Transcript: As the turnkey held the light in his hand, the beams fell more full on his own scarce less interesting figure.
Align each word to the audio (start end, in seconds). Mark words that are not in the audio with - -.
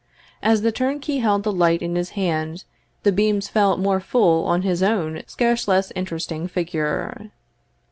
As 0.41 0.63
the 0.63 0.71
turnkey 0.71 1.17
held 1.19 1.43
the 1.43 1.51
light 1.51 1.83
in 1.83 1.93
his 1.95 2.09
hand, 2.17 2.63
the 3.03 3.11
beams 3.11 3.49
fell 3.49 3.77
more 3.77 3.99
full 3.99 4.45
on 4.45 4.63
his 4.63 4.81
own 4.81 5.21
scarce 5.27 5.67
less 5.67 5.91
interesting 5.95 6.47
figure. 6.47 7.29